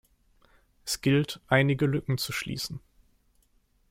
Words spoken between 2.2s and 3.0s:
schließen.